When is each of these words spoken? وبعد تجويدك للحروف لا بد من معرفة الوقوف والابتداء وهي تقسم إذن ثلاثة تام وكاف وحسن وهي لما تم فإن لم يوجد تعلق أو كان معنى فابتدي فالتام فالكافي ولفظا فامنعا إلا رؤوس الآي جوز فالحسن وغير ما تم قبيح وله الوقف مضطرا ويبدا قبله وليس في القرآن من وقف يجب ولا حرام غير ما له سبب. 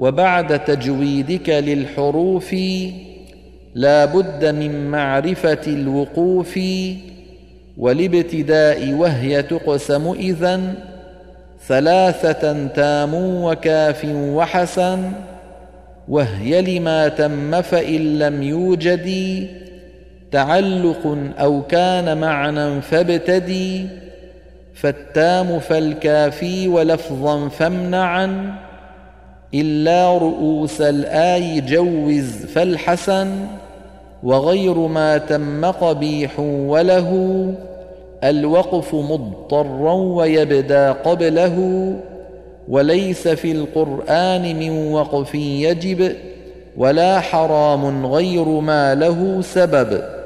وبعد 0.00 0.64
تجويدك 0.64 1.48
للحروف 1.48 2.56
لا 3.74 4.04
بد 4.04 4.44
من 4.44 4.90
معرفة 4.90 5.60
الوقوف 5.66 6.60
والابتداء 7.76 8.92
وهي 8.92 9.42
تقسم 9.42 10.12
إذن 10.12 10.74
ثلاثة 11.66 12.66
تام 12.66 13.14
وكاف 13.14 14.04
وحسن 14.14 15.12
وهي 16.08 16.78
لما 16.78 17.08
تم 17.08 17.62
فإن 17.62 18.18
لم 18.18 18.42
يوجد 18.42 19.08
تعلق 20.32 21.18
أو 21.40 21.62
كان 21.62 22.18
معنى 22.18 22.80
فابتدي 22.80 23.86
فالتام 24.74 25.58
فالكافي 25.58 26.68
ولفظا 26.68 27.48
فامنعا 27.48 28.54
إلا 29.54 30.18
رؤوس 30.18 30.80
الآي 30.80 31.60
جوز 31.60 32.46
فالحسن 32.54 33.46
وغير 34.22 34.74
ما 34.74 35.18
تم 35.18 35.64
قبيح 35.64 36.40
وله 36.40 37.52
الوقف 38.24 38.94
مضطرا 38.94 39.92
ويبدا 39.92 40.92
قبله 40.92 41.56
وليس 42.68 43.28
في 43.28 43.52
القرآن 43.52 44.58
من 44.58 44.92
وقف 44.92 45.34
يجب 45.34 46.12
ولا 46.76 47.20
حرام 47.20 48.06
غير 48.06 48.44
ما 48.44 48.94
له 48.94 49.40
سبب. 49.42 50.19